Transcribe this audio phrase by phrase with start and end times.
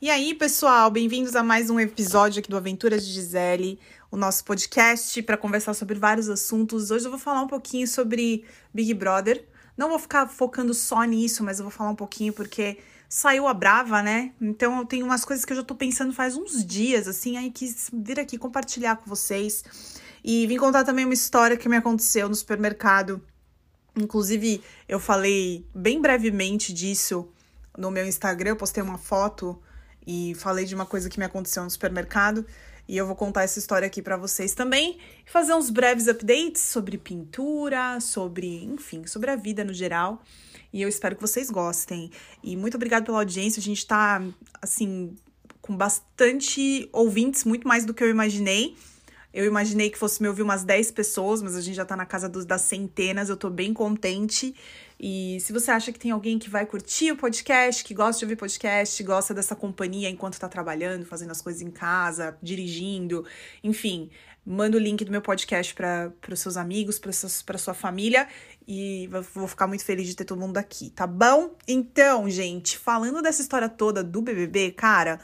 [0.00, 3.80] E aí, pessoal, bem-vindos a mais um episódio aqui do Aventuras de Gisele,
[4.12, 6.92] o nosso podcast para conversar sobre vários assuntos.
[6.92, 9.44] Hoje eu vou falar um pouquinho sobre Big Brother.
[9.76, 13.52] Não vou ficar focando só nisso, mas eu vou falar um pouquinho porque saiu a
[13.52, 14.30] Brava, né?
[14.40, 17.50] Então eu tenho umas coisas que eu já tô pensando faz uns dias, assim, aí
[17.50, 19.64] quis vir aqui compartilhar com vocês.
[20.22, 23.20] E vim contar também uma história que me aconteceu no supermercado.
[23.96, 27.28] Inclusive, eu falei bem brevemente disso
[27.76, 29.60] no meu Instagram, eu postei uma foto
[30.10, 32.46] e falei de uma coisa que me aconteceu no supermercado.
[32.88, 36.62] E eu vou contar essa história aqui para vocês também e fazer uns breves updates
[36.62, 40.22] sobre pintura, sobre, enfim, sobre a vida no geral.
[40.72, 42.10] E eu espero que vocês gostem.
[42.42, 43.60] E muito obrigada pela audiência.
[43.60, 44.22] A gente tá,
[44.62, 45.14] assim,
[45.60, 48.74] com bastante ouvintes, muito mais do que eu imaginei.
[49.34, 52.06] Eu imaginei que fosse me ouvir umas 10 pessoas, mas a gente já tá na
[52.06, 53.28] casa dos, das centenas.
[53.28, 54.54] Eu tô bem contente.
[55.00, 58.24] E se você acha que tem alguém que vai curtir o podcast, que gosta de
[58.24, 63.24] ouvir podcast, gosta dessa companhia enquanto tá trabalhando, fazendo as coisas em casa, dirigindo,
[63.62, 64.10] enfim,
[64.44, 68.26] manda o link do meu podcast para os seus amigos, para sua família
[68.66, 71.54] e vou ficar muito feliz de ter todo mundo aqui, tá bom?
[71.66, 75.20] Então, gente, falando dessa história toda do BBB, cara,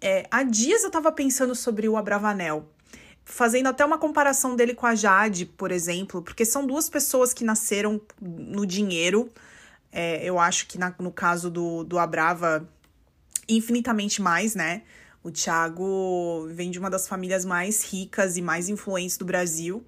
[0.00, 2.68] é, há dias eu tava pensando sobre o Abravanel
[3.26, 7.44] fazendo até uma comparação dele com a Jade, por exemplo, porque são duas pessoas que
[7.44, 9.30] nasceram no dinheiro.
[9.90, 12.66] É, eu acho que na, no caso do, do Abrava,
[13.48, 14.82] infinitamente mais, né?
[15.24, 19.84] O Thiago vem de uma das famílias mais ricas e mais influentes do Brasil.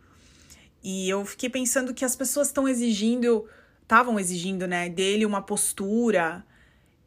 [0.83, 3.47] E eu fiquei pensando que as pessoas estão exigindo,
[3.83, 6.45] estavam exigindo, né, dele uma postura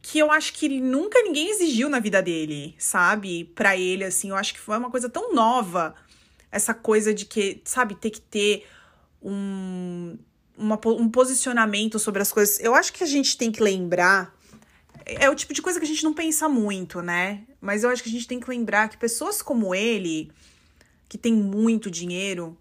[0.01, 3.45] que eu acho que nunca ninguém exigiu na vida dele, sabe?
[3.53, 5.93] Para ele, assim, eu acho que foi uma coisa tão nova
[6.51, 8.67] essa coisa de que, sabe, ter que ter
[9.21, 10.17] um,
[10.57, 12.59] uma, um posicionamento sobre as coisas.
[12.59, 14.35] Eu acho que a gente tem que lembrar.
[15.05, 17.43] É o tipo de coisa que a gente não pensa muito, né?
[17.59, 20.31] Mas eu acho que a gente tem que lembrar que pessoas como ele,
[21.07, 22.57] que tem muito dinheiro,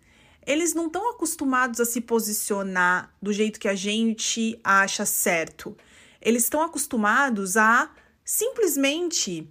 [0.47, 5.77] eles não estão acostumados a se posicionar do jeito que a gente acha certo.
[6.21, 7.91] Eles estão acostumados a
[8.25, 9.49] simplesmente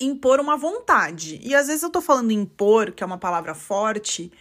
[0.00, 1.40] impor uma vontade.
[1.42, 4.32] E às vezes eu tô falando impor, que é uma palavra forte,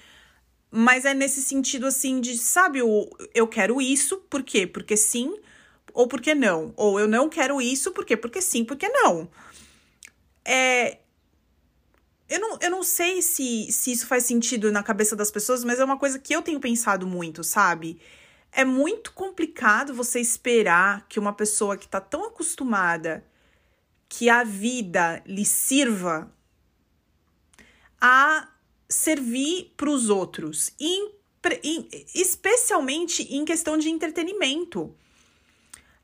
[0.72, 4.68] mas é nesse sentido assim de, sabe, o eu quero isso, por quê?
[4.68, 5.36] Porque sim
[5.94, 6.74] ou porque não.
[6.76, 8.18] Ou eu não quero isso, por quê?
[8.18, 9.30] Porque sim, porque não.
[10.44, 11.00] É,
[12.28, 15.80] eu não, eu não sei se, se isso faz sentido na cabeça das pessoas, mas
[15.80, 18.00] é uma coisa que eu tenho pensado muito, sabe?
[18.52, 23.24] É muito complicado você esperar que uma pessoa que tá tão acostumada
[24.18, 26.32] que a vida lhe sirva
[28.00, 28.48] a
[28.88, 30.74] servir para os outros,
[32.14, 34.96] especialmente em questão de entretenimento.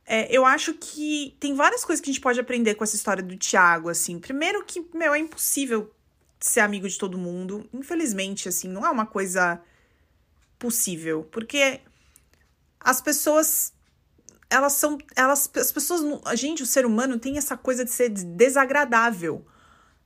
[0.05, 3.23] É, eu acho que tem várias coisas que a gente pode aprender com essa história
[3.23, 4.19] do Tiago, assim.
[4.19, 5.89] Primeiro que, meu, é impossível
[6.38, 7.66] ser amigo de todo mundo.
[7.72, 9.61] Infelizmente, assim, não é uma coisa
[10.59, 11.23] possível.
[11.31, 11.79] Porque
[12.78, 13.72] as pessoas
[14.51, 14.97] elas são.
[15.16, 16.01] Elas, as pessoas.
[16.25, 19.45] A gente, o ser humano, tem essa coisa de ser desagradável.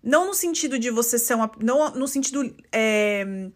[0.01, 1.51] Não no sentido de você ser uma.
[1.59, 2.55] Não no sentido.
[2.71, 3.49] É,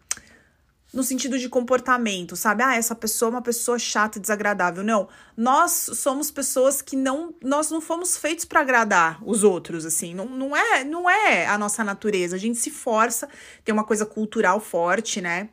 [0.92, 2.64] no sentido de comportamento, sabe?
[2.64, 4.82] Ah, essa pessoa é uma pessoa chata e desagradável.
[4.82, 5.08] Não.
[5.36, 7.32] Nós somos pessoas que não.
[7.40, 10.12] Nós não fomos feitos para agradar os outros, assim.
[10.12, 12.34] Não, não, é, não é a nossa natureza.
[12.34, 13.28] A gente se força,
[13.64, 15.50] tem uma coisa cultural forte, né?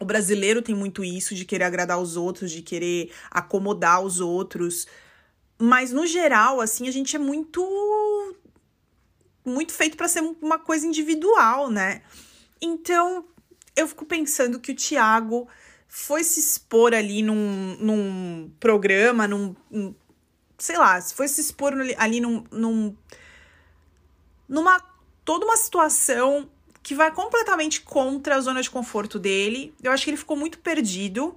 [0.00, 4.86] O brasileiro tem muito isso de querer agradar os outros, de querer acomodar os outros.
[5.58, 7.62] Mas no geral, assim, a gente é muito
[9.44, 12.02] muito feito para ser uma coisa individual, né?
[12.60, 13.24] Então,
[13.74, 15.48] eu fico pensando que o Thiago
[15.88, 19.94] foi se expor ali num, num programa, num, num
[20.58, 22.96] sei lá, foi se expor ali num, num
[24.48, 24.80] numa
[25.24, 26.50] toda uma situação
[26.88, 29.74] que vai completamente contra a zona de conforto dele.
[29.82, 31.36] Eu acho que ele ficou muito perdido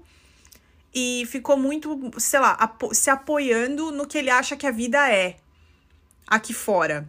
[0.95, 5.11] e ficou muito, sei lá, apo se apoiando no que ele acha que a vida
[5.11, 5.35] é
[6.25, 7.05] aqui fora.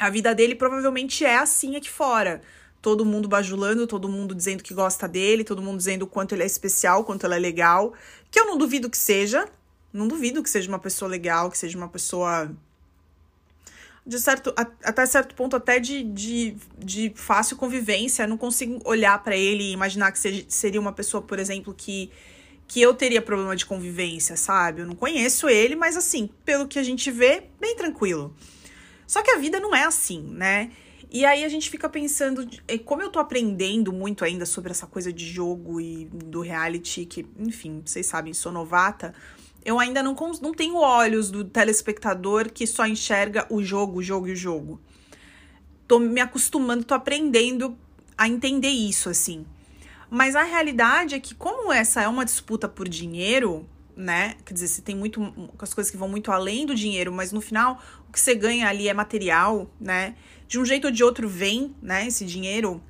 [0.00, 2.40] A vida dele provavelmente é assim aqui fora.
[2.80, 6.44] Todo mundo bajulando, todo mundo dizendo que gosta dele, todo mundo dizendo o quanto ele
[6.44, 7.92] é especial, quanto ele é legal.
[8.30, 9.46] Que eu não duvido que seja.
[9.92, 12.50] Não duvido que seja uma pessoa legal, que seja uma pessoa
[14.08, 18.26] de certo, até certo ponto, até de, de, de fácil convivência.
[18.26, 22.10] Não consigo olhar para ele e imaginar que seria uma pessoa, por exemplo, que,
[22.66, 24.80] que eu teria problema de convivência, sabe?
[24.80, 28.34] Eu não conheço ele, mas assim, pelo que a gente vê, bem tranquilo.
[29.06, 30.70] Só que a vida não é assim, né?
[31.10, 32.48] E aí a gente fica pensando,
[32.86, 37.26] como eu tô aprendendo muito ainda sobre essa coisa de jogo e do reality, que,
[37.38, 39.14] enfim, vocês sabem, sou novata.
[39.64, 44.28] Eu ainda não, não tenho olhos do telespectador que só enxerga o jogo, o jogo
[44.28, 44.80] e o jogo.
[45.86, 47.76] Tô me acostumando, tô aprendendo
[48.16, 49.46] a entender isso, assim.
[50.10, 54.36] Mas a realidade é que, como essa é uma disputa por dinheiro, né?
[54.44, 55.20] Quer dizer, você tem muito
[55.58, 58.68] as coisas que vão muito além do dinheiro, mas no final o que você ganha
[58.68, 60.14] ali é material, né?
[60.46, 62.06] De um jeito ou de outro vem, né?
[62.06, 62.82] Esse dinheiro,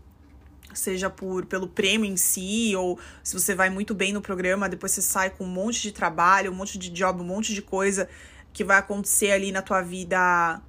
[0.75, 4.93] seja por pelo prêmio em si, ou se você vai muito bem no programa, depois
[4.93, 8.09] você sai com um monte de trabalho, um monte de job, um monte de coisa
[8.53, 10.61] que vai acontecer ali na tua vida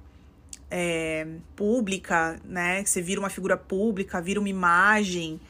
[0.70, 1.26] é,
[1.56, 2.84] pública, né?
[2.84, 5.40] Você vira uma figura pública, vira uma imagem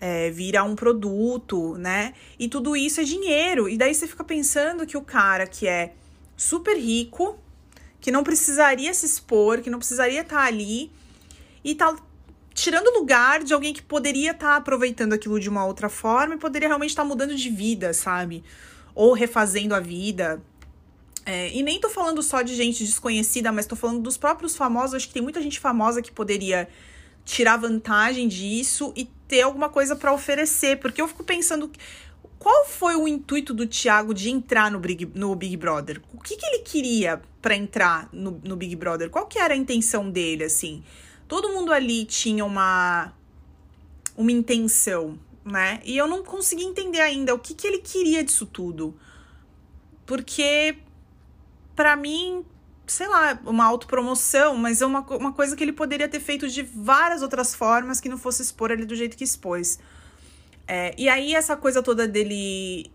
[0.00, 2.14] é, vira um produto, né?
[2.38, 3.68] E tudo isso é dinheiro.
[3.68, 5.92] E daí você fica pensando que o cara que é
[6.36, 7.38] super rico,
[8.00, 10.90] que não precisaria se expor, que não precisaria estar tá ali,
[11.62, 11.94] e tá
[12.54, 16.38] tirando lugar de alguém que poderia estar tá aproveitando aquilo de uma outra forma e
[16.38, 18.44] poderia realmente estar tá mudando de vida, sabe?
[18.94, 20.42] Ou refazendo a vida.
[21.24, 24.94] É, e nem tô falando só de gente desconhecida, mas tô falando dos próprios famosos.
[24.94, 26.68] Acho que tem muita gente famosa que poderia
[27.24, 31.70] tirar vantagem disso e ter alguma coisa para oferecer, porque eu fico pensando
[32.38, 36.00] qual foi o intuito do Thiago de entrar no Big, no Big Brother?
[36.12, 39.10] O que, que ele queria para entrar no, no Big Brother?
[39.10, 40.82] Qual que era a intenção dele, assim?
[41.30, 43.12] Todo mundo ali tinha uma
[44.16, 45.80] uma intenção, né?
[45.84, 48.98] E eu não consegui entender ainda o que, que ele queria disso tudo.
[50.04, 50.76] Porque,
[51.76, 52.44] para mim,
[52.84, 56.64] sei lá, uma autopromoção, mas é uma, uma coisa que ele poderia ter feito de
[56.64, 59.78] várias outras formas que não fosse expor ele do jeito que expôs.
[60.66, 62.90] É, e aí, essa coisa toda dele.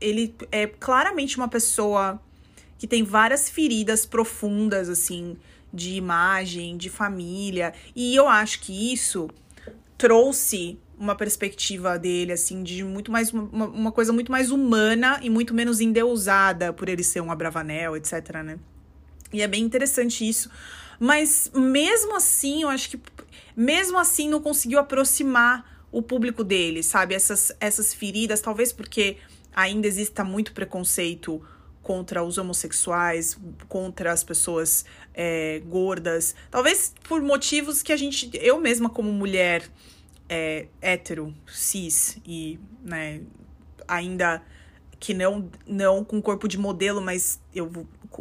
[0.00, 2.22] Ele é claramente uma pessoa
[2.78, 5.36] que tem várias feridas profundas, assim,
[5.72, 7.72] de imagem, de família.
[7.94, 9.28] E eu acho que isso
[9.96, 13.32] trouxe uma perspectiva dele, assim, de muito mais.
[13.32, 17.96] Uma, uma coisa muito mais humana e muito menos endeusada por ele ser um Abravanel,
[17.96, 18.58] etc, né?
[19.32, 20.50] E é bem interessante isso.
[20.98, 23.00] Mas mesmo assim, eu acho que
[23.56, 27.14] mesmo assim não conseguiu aproximar o público dele, sabe?
[27.14, 29.16] Essas, essas feridas, talvez porque
[29.54, 31.42] ainda exista muito preconceito
[31.90, 33.36] contra os homossexuais,
[33.68, 36.36] contra as pessoas é, gordas.
[36.48, 39.68] Talvez por motivos que a gente, eu mesma como mulher
[40.28, 43.22] é, hétero, cis e né,
[43.88, 44.40] ainda
[45.00, 47.68] que não, não com corpo de modelo, mas eu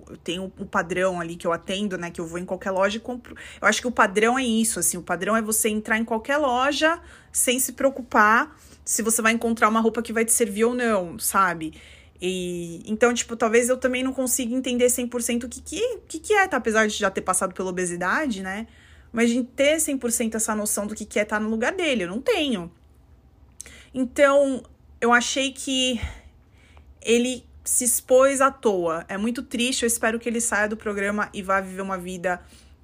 [0.08, 2.12] eu tenho o padrão ali que eu atendo, né?
[2.12, 3.36] Que eu vou em qualquer loja e compro.
[3.60, 4.98] Eu acho que o padrão é isso, assim.
[4.98, 7.02] O padrão é você entrar em qualquer loja
[7.32, 8.56] sem se preocupar
[8.86, 11.74] se você vai encontrar uma roupa que vai te servir ou não, sabe?
[12.22, 16.34] E então, tipo, talvez eu também não consiga entender 100% o que que, que que
[16.34, 16.58] é, tá?
[16.58, 18.68] Apesar de já ter passado pela obesidade, né?
[19.12, 22.04] Mas de ter 100% essa noção do que que é estar tá no lugar dele,
[22.04, 22.72] eu não tenho.
[23.94, 24.64] Então,
[25.02, 26.00] eu achei que
[27.02, 29.06] ele se expôs à toa.
[29.08, 32.42] É muito triste, eu espero que ele saia do programa e vá viver uma vida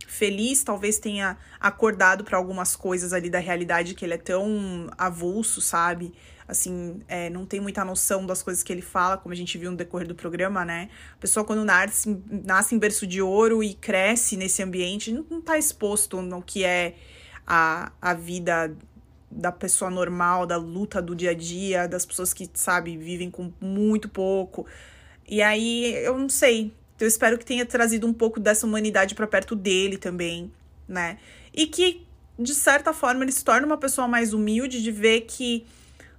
[0.07, 5.59] feliz, talvez tenha acordado para algumas coisas ali da realidade que ele é tão avulso,
[5.61, 6.13] sabe?
[6.47, 9.71] Assim, é, não tem muita noção das coisas que ele fala, como a gente viu
[9.71, 10.89] no decorrer do programa, né?
[11.13, 15.41] A pessoa, quando nasce, nasce em berço de ouro e cresce nesse ambiente, não, não
[15.41, 16.95] tá exposto no que é
[17.47, 18.75] a, a vida
[19.29, 23.51] da pessoa normal, da luta do dia a dia, das pessoas que, sabe, vivem com
[23.59, 24.67] muito pouco.
[25.27, 26.71] E aí, eu não sei.
[26.99, 30.51] Eu espero que tenha trazido um pouco dessa humanidade para perto dele também,
[30.87, 31.17] né?
[31.51, 32.05] E que,
[32.37, 35.65] de certa forma, ele se torne uma pessoa mais humilde de ver que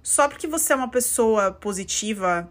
[0.07, 2.49] só porque você é uma pessoa positiva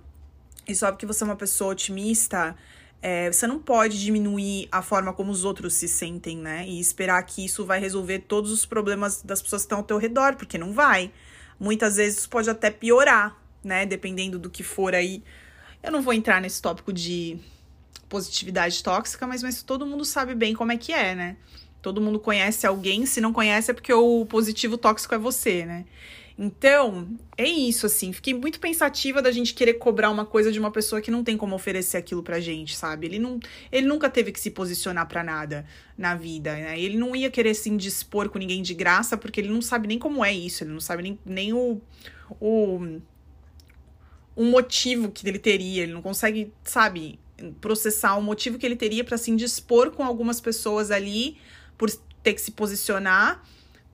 [0.69, 2.55] e só porque você é uma pessoa otimista,
[3.01, 6.69] é, você não pode diminuir a forma como os outros se sentem, né?
[6.69, 9.97] E esperar que isso vai resolver todos os problemas das pessoas que estão ao teu
[9.97, 11.11] redor, porque não vai.
[11.59, 13.35] Muitas vezes isso pode até piorar,
[13.65, 13.87] né?
[13.87, 15.25] Dependendo do que for aí.
[15.83, 17.39] Eu não vou entrar nesse tópico de
[18.07, 21.39] positividade tóxica, mas, mas todo mundo sabe bem como é que é, né?
[21.81, 25.87] Todo mundo conhece alguém, se não conhece é porque o positivo tóxico é você, né?
[26.39, 28.13] Então, é isso, assim.
[28.13, 31.37] Fiquei muito pensativa da gente querer cobrar uma coisa de uma pessoa que não tem
[31.37, 33.07] como oferecer aquilo pra gente, sabe?
[33.07, 33.41] Ele, não,
[33.73, 35.65] ele nunca teve que se posicionar para nada
[35.97, 36.79] na vida, né?
[36.79, 39.99] Ele não ia querer se indispor com ninguém de graça, porque ele não sabe nem
[39.99, 41.81] como é isso, ele não sabe nem, nem o,
[42.39, 43.01] o,
[44.35, 47.19] o motivo que ele teria, ele não consegue, sabe,
[47.63, 51.39] processar o motivo que ele teria para se indispor com algumas pessoas ali
[51.79, 51.91] por
[52.23, 53.43] ter que se posicionar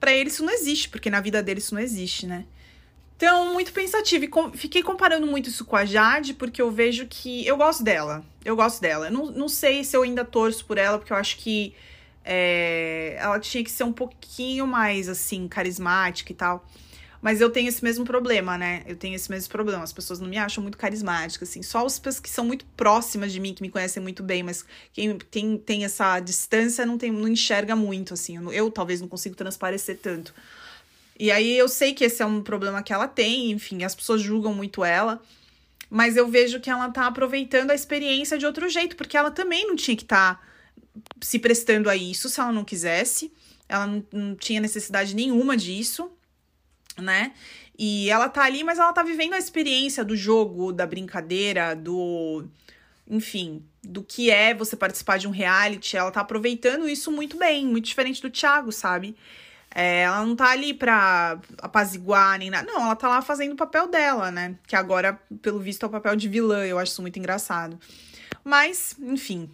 [0.03, 2.43] para ele isso não existe, porque na vida dele isso não existe, né?
[3.15, 4.25] Então, muito pensativa.
[4.25, 7.47] E com, fiquei comparando muito isso com a Jade, porque eu vejo que.
[7.47, 8.21] Eu gosto dela.
[8.43, 9.09] Eu gosto dela.
[9.09, 11.73] Não, não sei se eu ainda torço por ela, porque eu acho que
[12.25, 16.67] é, ela tinha que ser um pouquinho mais, assim, carismática e tal.
[17.23, 18.83] Mas eu tenho esse mesmo problema, né?
[18.85, 19.81] Eu tenho esse mesmo problema.
[19.81, 21.63] As pessoas não me acham muito carismática, assim.
[21.63, 24.65] Só as pessoas que são muito próximas de mim, que me conhecem muito bem, mas
[24.91, 28.35] quem tem, tem essa distância não, tem, não enxerga muito, assim.
[28.35, 30.35] Eu, eu talvez não consigo transparecer tanto.
[31.17, 34.21] E aí eu sei que esse é um problema que ela tem, enfim, as pessoas
[34.21, 35.21] julgam muito ela.
[35.89, 39.65] Mas eu vejo que ela tá aproveitando a experiência de outro jeito, porque ela também
[39.65, 40.41] não tinha que estar tá
[41.21, 43.31] se prestando a isso se ela não quisesse.
[43.69, 46.11] Ela não, não tinha necessidade nenhuma disso
[46.97, 47.33] né?
[47.77, 52.45] E ela tá ali, mas ela tá vivendo a experiência do jogo, da brincadeira, do.
[53.09, 55.97] Enfim, do que é você participar de um reality.
[55.97, 59.15] Ela tá aproveitando isso muito bem, muito diferente do Thiago, sabe?
[59.75, 62.71] É, ela não tá ali pra apaziguar nem nada.
[62.71, 64.55] Não, ela tá lá fazendo o papel dela, né?
[64.67, 66.63] Que agora, pelo visto, é o papel de vilã.
[66.63, 67.79] Eu acho isso muito engraçado.
[68.43, 69.49] Mas, enfim,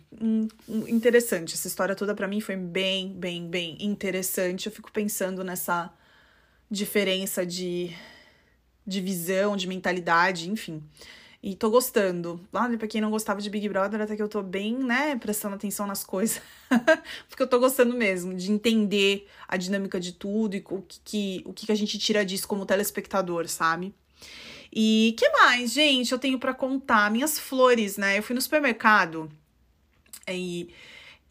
[0.88, 1.54] interessante.
[1.54, 4.66] Essa história toda para mim foi bem, bem, bem interessante.
[4.66, 5.90] Eu fico pensando nessa
[6.70, 7.96] diferença de,
[8.86, 10.84] de visão, de mentalidade, enfim.
[11.42, 12.46] E tô gostando.
[12.52, 15.56] Olha, pra quem não gostava de Big Brother, até que eu tô bem, né, prestando
[15.56, 16.42] atenção nas coisas.
[17.30, 21.42] Porque eu tô gostando mesmo de entender a dinâmica de tudo e o que, que,
[21.46, 23.94] o que a gente tira disso como telespectador, sabe?
[24.72, 27.10] E que mais, gente, eu tenho para contar?
[27.10, 28.18] Minhas flores, né?
[28.18, 29.32] Eu fui no supermercado
[30.28, 30.70] e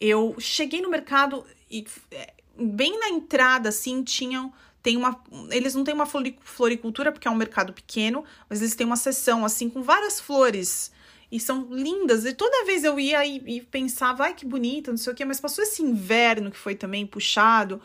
[0.01, 4.51] eu cheguei no mercado e é, bem na entrada, assim, tinham
[4.81, 5.21] tem uma.
[5.51, 9.43] Eles não têm uma floricultura, porque é um mercado pequeno, mas eles têm uma seção,
[9.45, 10.91] assim, com várias flores.
[11.31, 12.25] E são lindas.
[12.25, 15.23] E toda vez eu ia e, e pensava, ai, que bonita, não sei o quê,
[15.23, 17.79] mas passou esse inverno que foi também puxado.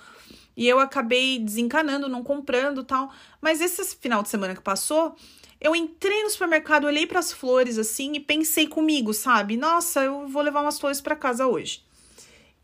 [0.57, 3.13] E eu acabei desencanando, não comprando tal.
[3.43, 5.15] Mas esse final de semana que passou,
[5.61, 9.57] eu entrei no supermercado, olhei para as flores assim e pensei comigo, sabe?
[9.57, 11.83] Nossa, eu vou levar umas flores para casa hoje.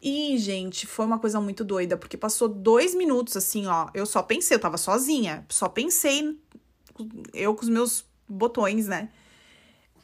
[0.03, 3.89] E, gente, foi uma coisa muito doida, porque passou dois minutos assim, ó.
[3.93, 6.39] Eu só pensei, eu tava sozinha, só pensei,
[7.35, 9.11] eu com os meus botões, né?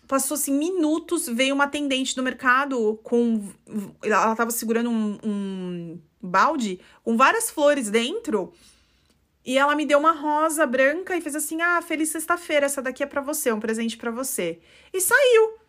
[0.06, 3.48] Passou assim minutos, veio uma atendente do mercado com.
[4.02, 8.52] Ela tava segurando um, um balde com várias flores dentro.
[9.44, 13.02] E ela me deu uma rosa branca e fez assim: Ah, feliz sexta-feira, essa daqui
[13.02, 14.60] é para você, um presente para você.
[14.92, 15.65] E saiu.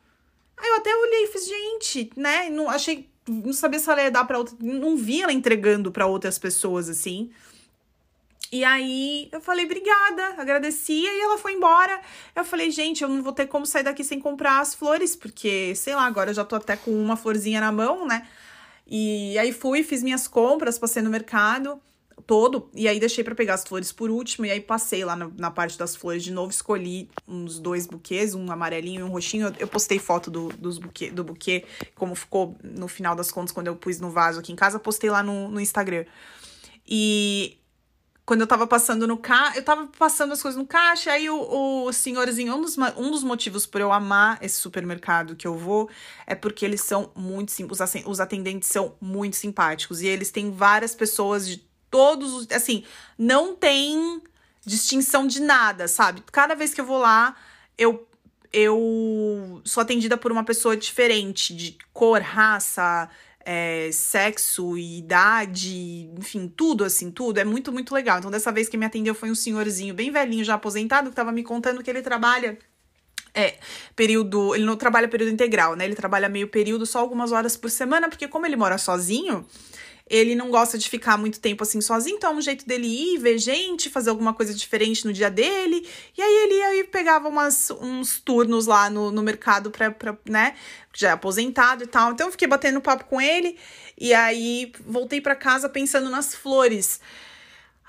[0.57, 2.49] Aí eu até olhei e fiz, gente, né?
[2.49, 6.05] Não, achei não sabia se ela ia dar para outra, não vi ela entregando para
[6.05, 7.29] outras pessoas assim.
[8.49, 11.99] E aí eu falei, obrigada, agradecia e ela foi embora.
[12.33, 15.75] Eu falei, gente, eu não vou ter como sair daqui sem comprar as flores, porque,
[15.75, 18.25] sei lá, agora eu já tô até com uma florzinha na mão, né?
[18.87, 21.81] E aí fui, fiz minhas compras, passei no mercado
[22.25, 25.29] todo, e aí deixei para pegar as flores por último, e aí passei lá na,
[25.37, 29.47] na, parte das flores de novo, escolhi uns dois buquês, um amarelinho e um roxinho.
[29.47, 33.51] Eu, eu postei foto do, dos buquê, do buquê, como ficou no final das contas,
[33.51, 36.05] quando eu pus no vaso aqui em casa, postei lá no, no Instagram.
[36.87, 37.57] E
[38.27, 41.85] quando eu tava passando no caixa, eu tava passando as coisas no caixa, aí o,
[41.85, 45.89] o senhorzinho, um dos, um dos motivos por eu amar esse supermercado que eu vou
[46.25, 50.93] é porque eles são muito simples, os atendentes são muito simpáticos e eles têm várias
[50.93, 52.47] pessoas de todos os.
[52.51, 52.83] Assim,
[53.17, 54.21] não tem
[54.65, 56.21] distinção de nada, sabe?
[56.31, 57.35] Cada vez que eu vou lá,
[57.77, 58.05] eu,
[58.51, 63.09] eu sou atendida por uma pessoa diferente, de cor, raça,
[63.49, 67.39] é, sexo, idade, enfim, tudo assim, tudo.
[67.39, 68.19] É muito, muito legal.
[68.19, 71.31] Então, dessa vez que me atendeu foi um senhorzinho bem velhinho, já aposentado, que tava
[71.31, 72.59] me contando que ele trabalha.
[73.33, 73.57] É,
[73.95, 74.53] período.
[74.53, 75.85] Ele não trabalha período integral, né?
[75.85, 79.45] Ele trabalha meio período, só algumas horas por semana, porque como ele mora sozinho,
[80.09, 83.17] ele não gosta de ficar muito tempo assim sozinho, então é um jeito dele ir,
[83.17, 85.87] ver gente, fazer alguma coisa diferente no dia dele.
[86.17, 90.55] E aí ele aí pegava umas, uns turnos lá no, no mercado pra, pra, né?
[90.93, 92.11] Já aposentado e tal.
[92.11, 93.57] Então eu fiquei batendo papo com ele.
[93.97, 96.99] E aí voltei para casa pensando nas flores.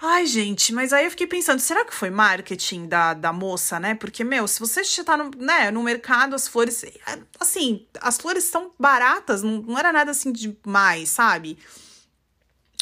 [0.01, 3.97] Ai, gente, mas aí eu fiquei pensando, será que foi marketing da, da moça, né?
[3.97, 6.85] Porque, meu, se você está no, né, no mercado, as flores.
[7.41, 11.59] Assim, as flores são baratas, não, não era nada assim demais, sabe?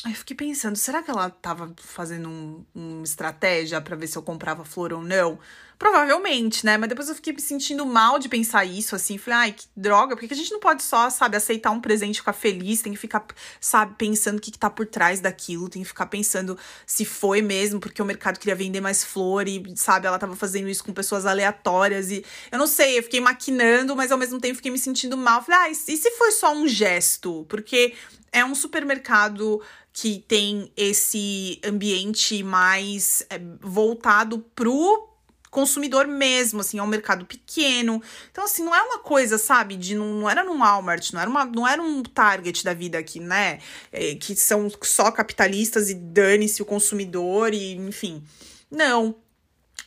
[0.06, 4.16] Aí eu fiquei pensando, será que ela tava fazendo um, uma estratégia para ver se
[4.16, 5.36] eu comprava flor ou não?
[5.78, 6.78] Provavelmente, né?
[6.78, 9.18] Mas depois eu fiquei me sentindo mal de pensar isso, assim.
[9.18, 12.18] Falei, ai, que droga, porque a gente não pode só, sabe, aceitar um presente e
[12.18, 13.26] ficar feliz, tem que ficar,
[13.60, 16.56] sabe, pensando o que, que tá por trás daquilo, tem que ficar pensando
[16.86, 20.68] se foi mesmo, porque o mercado queria vender mais flor e, sabe, ela tava fazendo
[20.68, 24.56] isso com pessoas aleatórias e eu não sei, eu fiquei maquinando, mas ao mesmo tempo
[24.56, 25.44] fiquei me sentindo mal.
[25.44, 27.44] Falei, ai, e se foi só um gesto?
[27.50, 27.92] Porque
[28.32, 29.60] é um supermercado
[29.92, 35.15] que tem esse ambiente mais é, voltado pro
[35.56, 38.02] consumidor mesmo, assim, é um mercado pequeno.
[38.30, 41.30] Então, assim, não é uma coisa, sabe, de não, não era num Walmart, não era,
[41.30, 43.58] uma, não era um Target da vida aqui, né?
[43.90, 48.22] É, que são só capitalistas e dane-se o consumidor e, enfim.
[48.70, 49.16] Não.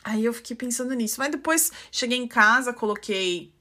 [0.02, 1.20] Aí eu fiquei pensando nisso.
[1.20, 3.52] Mas depois cheguei em casa, coloquei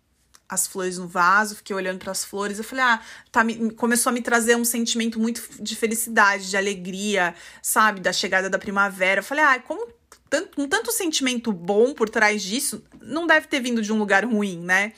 [0.48, 3.00] as flores no vaso, fiquei olhando para as flores, eu falei, ah,
[3.32, 8.12] tá, me, começou a me trazer um sentimento muito de felicidade, de alegria, sabe, da
[8.12, 9.20] chegada da primavera.
[9.20, 9.99] Eu falei, ah, como
[10.30, 14.26] tanto, um tanto sentimento bom por trás disso, não deve ter vindo de um lugar
[14.26, 14.94] ruim, né?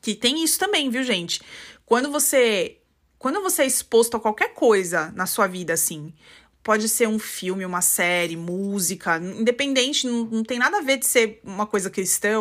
[0.00, 1.40] Que tem isso também, viu, gente?
[1.84, 2.78] Quando você
[3.18, 6.12] quando você é exposto a qualquer coisa na sua vida assim,
[6.66, 11.06] Pode ser um filme, uma série, música, independente, não, não tem nada a ver de
[11.06, 12.40] ser uma coisa cristã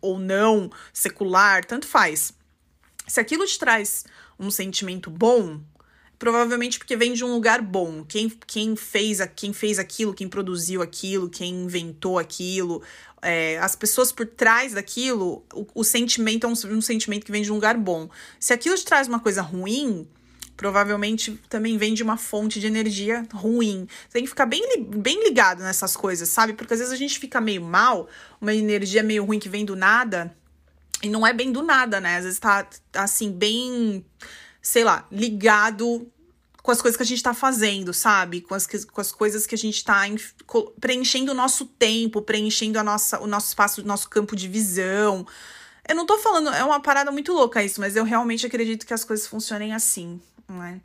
[0.00, 2.32] ou não, secular, tanto faz.
[3.06, 4.06] Se aquilo te traz
[4.40, 5.60] um sentimento bom,
[6.18, 8.04] provavelmente porque vem de um lugar bom.
[8.04, 12.82] Quem, quem, fez, quem fez aquilo, quem produziu aquilo, quem inventou aquilo,
[13.22, 17.42] é, as pessoas por trás daquilo, o, o sentimento é um, um sentimento que vem
[17.42, 18.08] de um lugar bom.
[18.38, 20.06] Se aquilo te traz uma coisa ruim,
[20.56, 23.86] provavelmente também vem de uma fonte de energia ruim.
[24.10, 26.54] Tem que ficar bem, bem ligado nessas coisas, sabe?
[26.54, 28.08] Porque às vezes a gente fica meio mal,
[28.40, 30.34] uma energia meio ruim que vem do nada,
[31.02, 32.16] e não é bem do nada, né?
[32.16, 34.04] Às vezes tá, assim, bem,
[34.66, 36.10] sei lá, ligado
[36.62, 38.40] com as coisas que a gente tá fazendo, sabe?
[38.40, 40.16] Com as, com as coisas que a gente tá em,
[40.80, 45.26] preenchendo o nosso tempo, preenchendo a nossa, o nosso espaço, o nosso campo de visão.
[45.88, 48.92] Eu não tô falando, é uma parada muito louca isso, mas eu realmente acredito que
[48.92, 50.80] as coisas funcionem assim não é?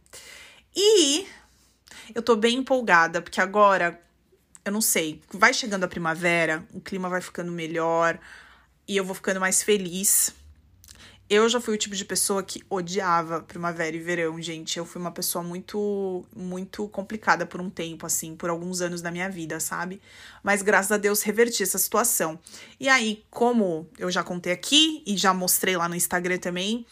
[0.76, 1.28] E
[2.14, 4.00] eu tô bem empolgada, porque agora,
[4.66, 8.20] eu não sei, vai chegando a primavera, o clima vai ficando melhor
[8.88, 10.34] e eu vou ficando mais feliz.
[11.34, 14.78] Eu já fui o tipo de pessoa que odiava primavera e verão, gente.
[14.78, 19.10] Eu fui uma pessoa muito, muito complicada por um tempo, assim, por alguns anos da
[19.10, 20.02] minha vida, sabe?
[20.44, 22.38] Mas graças a Deus reverti essa situação.
[22.78, 26.86] E aí, como eu já contei aqui e já mostrei lá no Instagram também,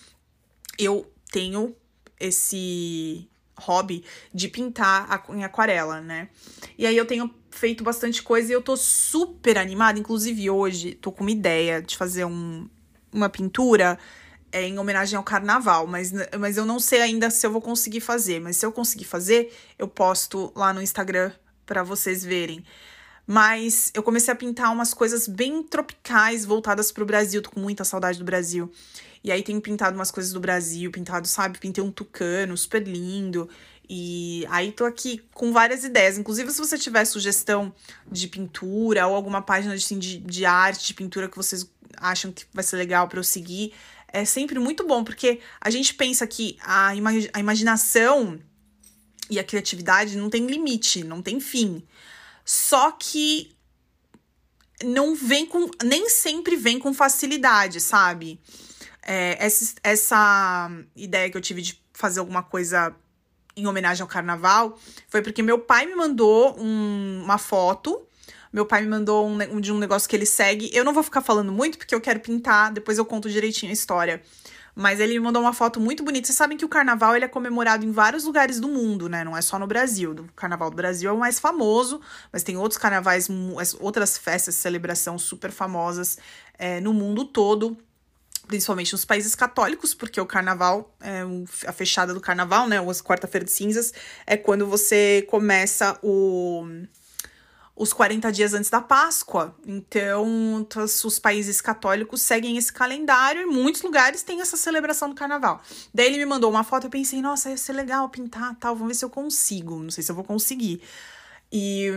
[0.78, 1.76] eu tenho
[2.18, 3.28] esse
[3.58, 6.30] hobby de pintar em aquarela, né?
[6.78, 10.00] E aí eu tenho feito bastante coisa e eu tô super animada.
[10.00, 12.70] Inclusive, hoje tô com uma ideia de fazer um,
[13.12, 14.00] uma pintura
[14.52, 18.02] é, em homenagem ao carnaval, mas, mas eu não sei ainda se eu vou conseguir
[18.02, 18.40] fazer.
[18.40, 21.32] Mas se eu conseguir fazer, eu posto lá no Instagram
[21.66, 22.64] para vocês verem.
[23.26, 27.42] Mas eu comecei a pintar umas coisas bem tropicais voltadas para o Brasil.
[27.42, 28.72] Tô com muita saudade do Brasil.
[29.24, 31.60] E aí tenho pintado umas coisas do Brasil, pintado, sabe?
[31.60, 33.48] Pintei um tucano super lindo.
[33.88, 36.18] E aí tô aqui com várias ideias.
[36.18, 37.74] Inclusive, se você tiver sugestão
[38.10, 42.46] de pintura ou alguma página assim, de, de arte, de pintura que vocês acham que
[42.54, 43.74] vai ser legal para eu seguir,
[44.12, 48.40] é sempre muito bom, porque a gente pensa que a, imag a imaginação
[49.30, 51.84] e a criatividade não tem limite, não tem fim.
[52.44, 53.56] Só que
[54.84, 55.70] não vem com.
[55.84, 58.40] nem sempre vem com facilidade, sabe?
[59.04, 62.96] É, essa, essa ideia que eu tive de fazer alguma coisa
[63.56, 68.06] em homenagem ao carnaval foi porque meu pai me mandou um, uma foto.
[68.52, 70.70] Meu pai me mandou um, um, de um negócio que ele segue.
[70.74, 73.74] Eu não vou ficar falando muito porque eu quero pintar, depois eu conto direitinho a
[73.74, 74.22] história.
[74.76, 76.28] Mas ele me mandou uma foto muito bonita.
[76.28, 79.24] Vocês sabem que o carnaval ele é comemorado em vários lugares do mundo, né?
[79.24, 80.12] Não é só no Brasil.
[80.12, 82.00] O carnaval do Brasil é o mais famoso,
[82.32, 83.28] mas tem outros carnavais,
[83.80, 86.18] outras festas de celebração super famosas
[86.58, 87.78] é, no mundo todo
[88.50, 91.22] principalmente nos países católicos, porque o carnaval, é,
[91.68, 93.94] a fechada do carnaval, né, ou quarta-feira de cinzas,
[94.26, 96.66] é quando você começa o,
[97.80, 99.56] os 40 dias antes da Páscoa.
[99.66, 100.68] Então,
[101.06, 105.62] os países católicos seguem esse calendário e muitos lugares têm essa celebração do carnaval.
[105.94, 108.90] Daí ele me mandou uma foto, eu pensei, nossa, ia ser legal pintar tal, vamos
[108.90, 109.80] ver se eu consigo.
[109.80, 110.82] Não sei se eu vou conseguir.
[111.50, 111.90] E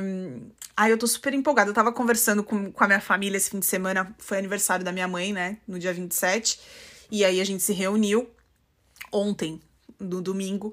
[0.76, 1.68] aí eu tô super empolgada.
[1.68, 4.92] Eu tava conversando com, com a minha família esse fim de semana, foi aniversário da
[4.92, 5.58] minha mãe, né?
[5.66, 6.60] No dia 27.
[7.10, 8.30] E aí a gente se reuniu
[9.10, 9.60] ontem,
[9.98, 10.72] no domingo.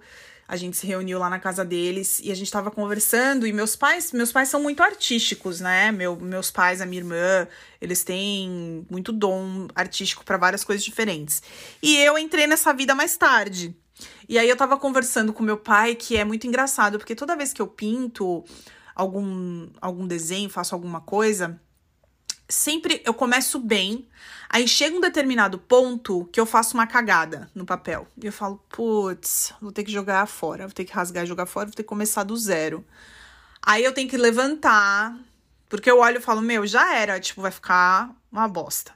[0.50, 3.46] A gente se reuniu lá na casa deles e a gente tava conversando.
[3.46, 5.92] E meus pais, meus pais são muito artísticos, né?
[5.92, 7.48] Meu, meus pais, a minha irmã,
[7.80, 11.44] eles têm muito dom artístico para várias coisas diferentes.
[11.84, 13.78] E eu entrei nessa vida mais tarde.
[14.28, 17.54] E aí eu tava conversando com meu pai, que é muito engraçado, porque toda vez
[17.54, 18.44] que eu pinto
[18.96, 21.62] algum, algum desenho, faço alguma coisa,
[22.50, 24.08] sempre eu começo bem,
[24.50, 28.08] aí chega um determinado ponto que eu faço uma cagada no papel.
[28.22, 31.46] E eu falo, putz, vou ter que jogar fora, vou ter que rasgar e jogar
[31.46, 32.84] fora, vou ter que começar do zero.
[33.62, 35.16] Aí eu tenho que levantar,
[35.70, 38.92] porque eu olho e falo, meu, já era, tipo, vai ficar uma bosta.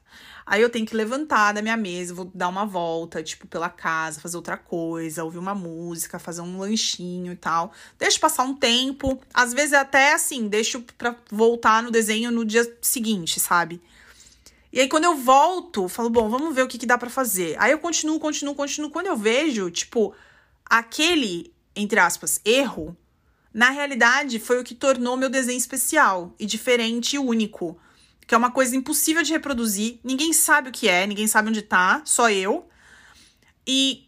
[0.46, 4.20] Aí eu tenho que levantar da minha mesa, vou dar uma volta, tipo, pela casa,
[4.20, 7.72] fazer outra coisa, ouvir uma música, fazer um lanchinho e tal.
[7.98, 9.20] Deixo passar um tempo.
[9.34, 13.82] Às vezes até assim, deixo pra voltar no desenho no dia seguinte, sabe?
[14.74, 17.56] E aí, quando eu volto, falo, bom, vamos ver o que, que dá para fazer.
[17.60, 18.90] Aí eu continuo, continuo, continuo.
[18.90, 20.16] Quando eu vejo, tipo,
[20.66, 22.98] aquele, entre aspas, erro,
[23.54, 27.80] na realidade foi o que tornou meu desenho especial e diferente e único.
[28.26, 30.00] Que é uma coisa impossível de reproduzir.
[30.04, 32.68] Ninguém sabe o que é, ninguém sabe onde tá, só eu.
[33.66, 34.08] E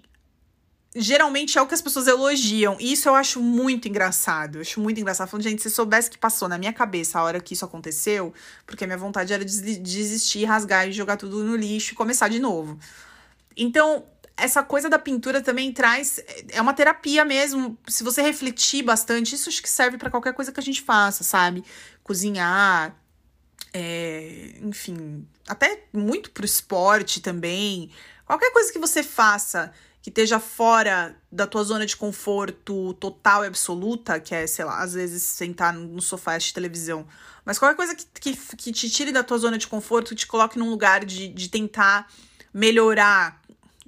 [0.95, 2.77] geralmente é o que as pessoas elogiam.
[2.79, 4.55] E isso eu acho muito engraçado.
[4.55, 5.27] Eu acho muito engraçado.
[5.27, 8.33] Falando, gente, se soubesse que passou na minha cabeça a hora que isso aconteceu,
[8.65, 12.39] porque a minha vontade era desistir, rasgar e jogar tudo no lixo e começar de
[12.39, 12.79] novo.
[13.57, 14.05] Então,
[14.37, 16.19] essa coisa da pintura também traz.
[16.49, 17.77] É uma terapia mesmo.
[17.87, 21.23] Se você refletir bastante, isso acho que serve para qualquer coisa que a gente faça,
[21.23, 21.63] sabe?
[22.03, 22.95] Cozinhar.
[23.73, 27.91] É, enfim, até muito pro esporte também.
[28.25, 33.47] Qualquer coisa que você faça que esteja fora da tua zona de conforto total e
[33.47, 37.07] absoluta, que é, sei lá, às vezes sentar no sofá e assistir televisão.
[37.43, 40.59] Mas qualquer coisa que, que, que te tire da tua zona de conforto, te coloque
[40.59, 42.07] num lugar de, de tentar
[42.53, 43.41] melhorar,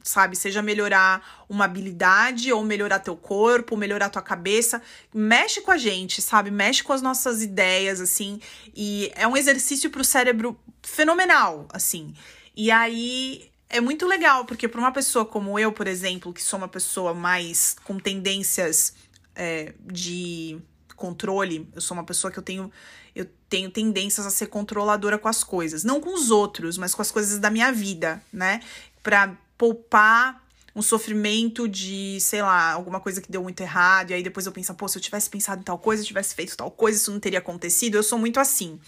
[0.08, 0.36] sabe?
[0.36, 4.82] Seja melhorar uma habilidade, ou melhorar teu corpo, melhorar tua cabeça.
[5.13, 6.50] Mexe com a gente, sabe?
[6.50, 8.39] Mexe com as nossas ideias, assim.
[8.76, 12.13] E é um exercício pro cérebro fenomenal, assim.
[12.56, 16.58] E aí é muito legal, porque para uma pessoa como eu, por exemplo, que sou
[16.58, 18.93] uma pessoa mais com tendências
[19.36, 20.58] é, de
[20.96, 22.72] controle, eu sou uma pessoa que eu tenho
[23.13, 27.02] eu tenho tendências a ser controladora com as coisas, não com os outros, mas com
[27.02, 28.62] as coisas da minha vida, né?
[29.02, 34.22] Para poupar um sofrimento de, sei lá, alguma coisa que deu muito errado, e aí
[34.22, 37.00] depois eu penso, pô, se eu tivesse pensado em tal coisa, tivesse feito tal coisa,
[37.00, 37.96] isso não teria acontecido.
[37.96, 38.80] Eu sou muito assim.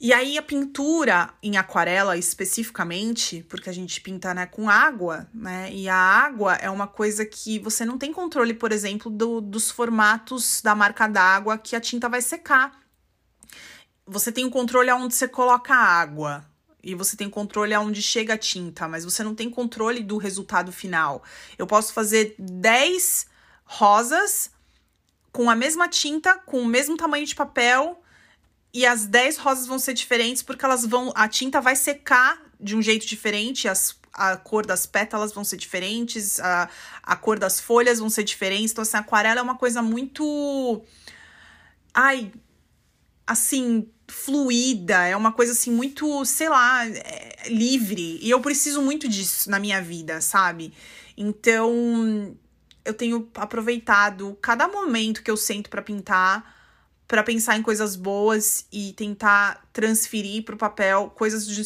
[0.00, 5.72] E aí a pintura em aquarela especificamente, porque a gente pinta né, com água, né?
[5.72, 9.72] E a água é uma coisa que você não tem controle, por exemplo, do, dos
[9.72, 12.78] formatos da marca d'água que a tinta vai secar.
[14.06, 16.46] Você tem o controle aonde você coloca a água.
[16.88, 20.72] E você tem controle aonde chega a tinta, mas você não tem controle do resultado
[20.72, 21.22] final.
[21.58, 23.26] Eu posso fazer 10
[23.64, 24.50] rosas
[25.30, 28.02] com a mesma tinta, com o mesmo tamanho de papel,
[28.72, 31.12] e as 10 rosas vão ser diferentes porque elas vão.
[31.14, 35.58] A tinta vai secar de um jeito diferente, as, a cor das pétalas vão ser
[35.58, 36.70] diferentes, a,
[37.02, 38.72] a cor das folhas vão ser diferentes.
[38.72, 40.82] Então, assim, a aquarela é uma coisa muito.
[41.92, 42.32] Ai.
[43.28, 48.18] Assim, fluida, é uma coisa assim muito, sei lá, é, livre.
[48.22, 50.72] E eu preciso muito disso na minha vida, sabe?
[51.16, 52.34] Então,
[52.84, 56.56] eu tenho aproveitado cada momento que eu sento para pintar
[57.08, 61.62] para pensar em coisas boas e tentar transferir para o papel coisas de,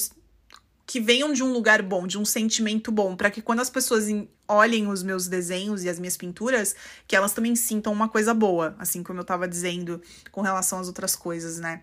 [0.86, 4.06] que venham de um lugar bom, de um sentimento bom, para que quando as pessoas
[4.48, 6.74] olhem os meus desenhos e as minhas pinturas,
[7.06, 10.88] que elas também sintam uma coisa boa, assim como eu estava dizendo com relação às
[10.88, 11.82] outras coisas, né?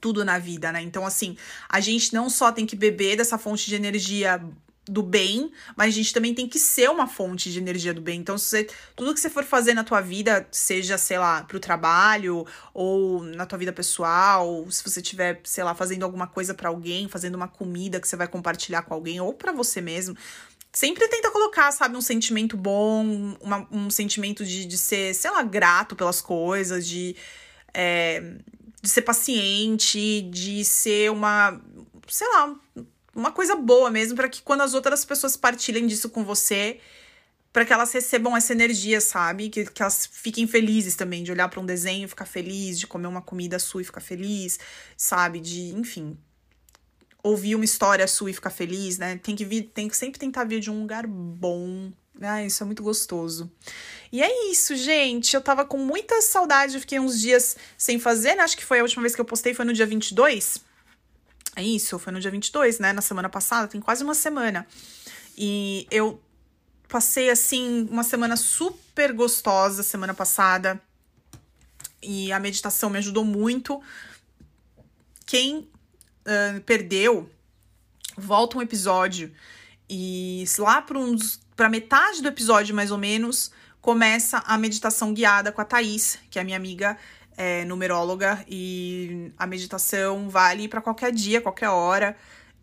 [0.00, 0.82] Tudo na vida, né?
[0.82, 1.36] Então, assim,
[1.68, 4.42] a gente não só tem que beber dessa fonte de energia
[4.88, 8.20] do bem, mas a gente também tem que ser uma fonte de energia do bem.
[8.20, 12.46] Então, você, tudo que você for fazer na tua vida, seja, sei lá, pro trabalho
[12.72, 17.08] ou na tua vida pessoal, se você estiver, sei lá, fazendo alguma coisa para alguém,
[17.08, 20.16] fazendo uma comida que você vai compartilhar com alguém ou para você mesmo,
[20.72, 25.42] sempre tenta colocar, sabe, um sentimento bom, uma, um sentimento de, de ser, sei lá,
[25.42, 27.16] grato pelas coisas, de,
[27.74, 28.20] é,
[28.80, 31.60] de ser paciente, de ser uma,
[32.06, 32.54] sei lá,
[33.16, 36.78] uma coisa boa mesmo, para que quando as outras pessoas partilhem disso com você,
[37.50, 39.48] para que elas recebam essa energia, sabe?
[39.48, 42.86] Que, que elas fiquem felizes também, de olhar para um desenho e ficar feliz, de
[42.86, 44.60] comer uma comida sua e ficar feliz,
[44.94, 45.40] sabe?
[45.40, 46.18] De, enfim,
[47.22, 49.16] ouvir uma história sua e ficar feliz, né?
[49.16, 51.90] Tem que vir, tem que sempre tentar vir de um lugar bom.
[52.20, 53.50] Ah, isso é muito gostoso.
[54.12, 55.34] E é isso, gente.
[55.34, 58.42] Eu tava com muita saudade, eu fiquei uns dias sem fazer, né?
[58.42, 60.65] Acho que foi a última vez que eu postei, foi no dia 22.
[61.56, 62.92] É isso, foi no dia 22, né?
[62.92, 64.66] Na semana passada, tem quase uma semana.
[65.36, 66.22] E eu
[66.86, 70.78] passei, assim, uma semana super gostosa semana passada.
[72.02, 73.82] E a meditação me ajudou muito.
[75.24, 77.28] Quem uh, perdeu,
[78.18, 79.32] volta um episódio.
[79.88, 80.98] E lá para
[81.56, 86.38] pra metade do episódio, mais ou menos, começa a meditação guiada com a Thaís, que
[86.38, 86.98] é a minha amiga
[87.36, 92.16] é, numeróloga e a meditação vale para qualquer dia, qualquer hora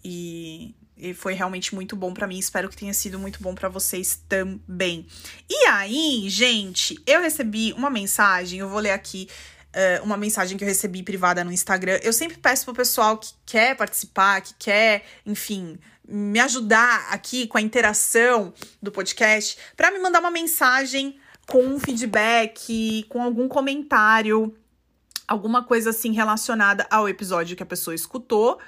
[0.04, 2.40] e, e foi realmente muito bom para mim.
[2.40, 5.06] Espero que tenha sido muito bom para vocês também.
[5.50, 9.28] E aí, gente, eu recebi uma mensagem, eu vou ler aqui
[9.74, 12.00] uh, uma mensagem que eu recebi privada no Instagram.
[12.02, 17.58] Eu sempre peço pro pessoal que quer participar, que quer, enfim, me ajudar aqui com
[17.58, 24.56] a interação do podcast, para me mandar uma mensagem com um feedback, com algum comentário
[25.34, 28.60] alguma coisa assim relacionada ao episódio que a pessoa escutou,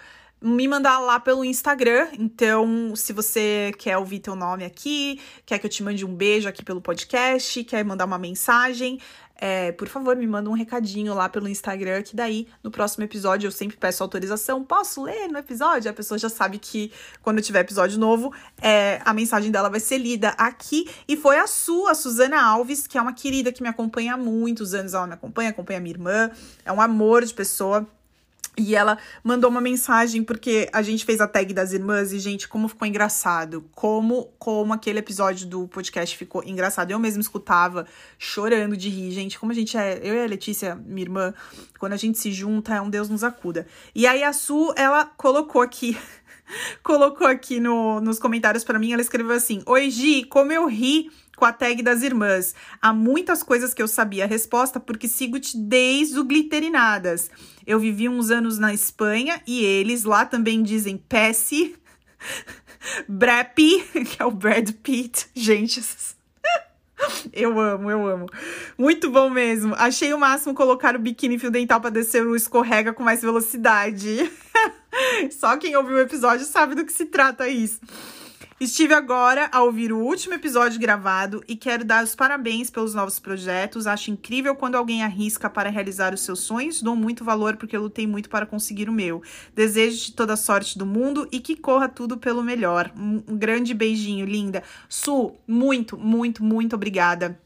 [0.46, 2.08] me mandar lá pelo Instagram.
[2.20, 6.48] Então, se você quer ouvir teu nome aqui, quer que eu te mande um beijo
[6.48, 9.00] aqui pelo podcast, quer mandar uma mensagem,
[9.38, 13.48] é, por favor, me manda um recadinho lá pelo Instagram, que daí no próximo episódio
[13.48, 14.64] eu sempre peço autorização.
[14.64, 15.90] Posso ler no episódio?
[15.90, 19.98] A pessoa já sabe que quando tiver episódio novo, é, a mensagem dela vai ser
[19.98, 20.90] lida aqui.
[21.08, 24.18] E foi a sua, a Suzana Alves, que é uma querida que me acompanha há
[24.18, 24.94] muitos anos.
[24.94, 26.32] Ela me acompanha, acompanha minha irmã,
[26.64, 27.86] é um amor de pessoa.
[28.58, 32.48] E ela mandou uma mensagem porque a gente fez a tag das irmãs e, gente,
[32.48, 33.66] como ficou engraçado.
[33.74, 36.92] Como, como aquele episódio do podcast ficou engraçado.
[36.92, 37.86] Eu mesma escutava
[38.18, 39.12] chorando de rir.
[39.12, 40.00] Gente, como a gente é.
[40.02, 41.34] Eu e a Letícia, minha irmã,
[41.80, 43.68] quando a gente se junta, é um Deus nos acuda.
[43.94, 45.98] E aí a Su, ela colocou aqui.
[46.84, 51.10] colocou aqui no, nos comentários para mim, ela escreveu assim: Oi, Gi, como eu ri
[51.36, 52.56] com a tag das irmãs.
[52.82, 57.30] Há muitas coisas que eu sabia a resposta porque sigo-te desde o Glitterinadas.
[57.68, 61.76] Eu vivi uns anos na Espanha e eles lá também dizem Pessi,
[63.08, 65.28] Brap, que é o Brad Pitt.
[65.34, 65.82] Gente,
[67.34, 68.28] eu amo, eu amo.
[68.78, 69.74] Muito bom mesmo.
[69.78, 74.32] Achei o máximo colocar o biquíni fio dental para descer o escorrega com mais velocidade.
[75.32, 77.80] Só quem ouviu o episódio sabe do que se trata isso.
[78.58, 83.20] Estive agora a ouvir o último episódio gravado e quero dar os parabéns pelos novos
[83.20, 83.86] projetos.
[83.86, 86.82] Acho incrível quando alguém arrisca para realizar os seus sonhos.
[86.82, 89.22] Dou muito valor porque eu lutei muito para conseguir o meu.
[89.54, 92.90] Desejo-te toda a sorte do mundo e que corra tudo pelo melhor.
[92.96, 94.64] Um grande beijinho, linda.
[94.88, 97.38] Su, muito, muito, muito obrigada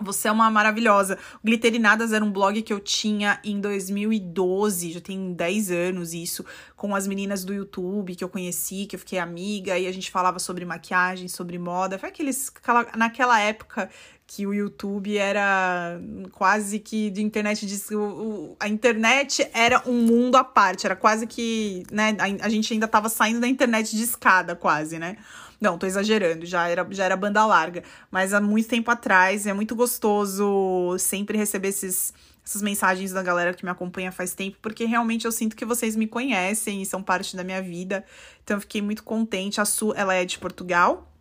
[0.00, 1.18] você é uma maravilhosa.
[1.42, 6.44] O Glitterinadas era um blog que eu tinha em 2012, já tem 10 anos isso,
[6.76, 10.10] com as meninas do YouTube que eu conheci, que eu fiquei amiga, e a gente
[10.10, 11.98] falava sobre maquiagem, sobre moda.
[11.98, 12.52] Foi aqueles,
[12.96, 13.90] naquela época
[14.26, 17.80] que o YouTube era quase que de internet de
[18.60, 22.86] a internet era um mundo à parte, era quase que, né, a, a gente ainda
[22.86, 25.16] tava saindo da internet de escada quase, né?
[25.60, 27.84] Não, tô exagerando, já era, já era banda larga.
[28.10, 33.52] Mas há muito tempo atrás, é muito gostoso sempre receber esses, essas mensagens da galera
[33.52, 37.02] que me acompanha faz tempo, porque realmente eu sinto que vocês me conhecem e são
[37.02, 38.04] parte da minha vida.
[38.42, 39.60] Então eu fiquei muito contente.
[39.60, 41.12] A Su, ela é de Portugal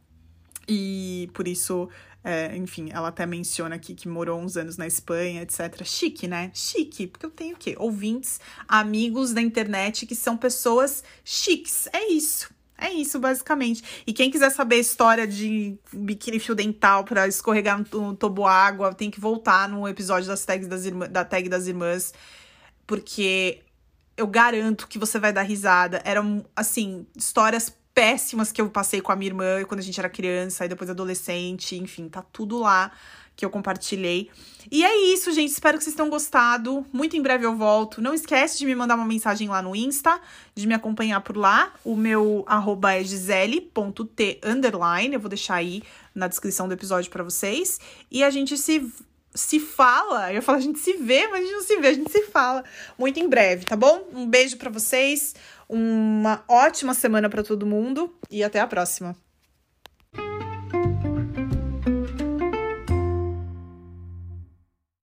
[0.66, 1.90] e por isso,
[2.24, 5.84] é, enfim, ela até menciona aqui que morou uns anos na Espanha, etc.
[5.84, 6.50] Chique, né?
[6.54, 7.76] Chique, porque eu tenho o quê?
[7.78, 11.90] Ouvintes, amigos da internet que são pessoas chiques.
[11.92, 12.58] É isso.
[12.80, 13.84] É isso, basicamente.
[14.08, 18.94] E quem quiser saber a história de biquíni fio dental para escorregar no, no água,
[18.94, 22.14] tem que voltar no episódio das tags das irmãs, da tag das irmãs,
[22.88, 23.62] porque
[24.16, 26.02] eu garanto que você vai dar risada.
[26.06, 30.10] Eram, assim, histórias péssimas que eu passei com a minha irmã quando a gente era
[30.10, 32.92] criança e depois adolescente, enfim, tá tudo lá
[33.40, 34.30] que eu compartilhei.
[34.70, 35.50] E é isso, gente.
[35.50, 36.86] Espero que vocês tenham gostado.
[36.92, 38.02] Muito em breve eu volto.
[38.02, 40.20] Não esquece de me mandar uma mensagem lá no Insta,
[40.54, 41.72] de me acompanhar por lá.
[41.86, 45.14] O meu arroba é gisele.t underline.
[45.14, 45.82] Eu vou deixar aí
[46.14, 47.80] na descrição do episódio para vocês.
[48.12, 48.86] E a gente se
[49.34, 50.34] se fala.
[50.34, 52.24] Eu falo, a gente se vê, mas a gente não se vê, a gente se
[52.24, 52.62] fala
[52.98, 54.10] muito em breve, tá bom?
[54.12, 55.34] Um beijo para vocês,
[55.70, 59.16] uma ótima semana para todo mundo e até a próxima.